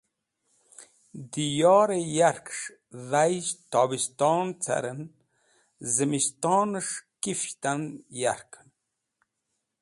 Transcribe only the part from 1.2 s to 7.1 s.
Diyorẽ yakẽs̃h dhayisht tobishton carẽn, zẽmistonẽs̃h